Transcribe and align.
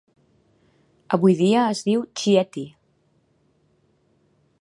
Avui 1.17 1.35
dia 1.41 1.65
es 1.73 1.83
diu 1.89 2.01
Chieti. 2.21 2.63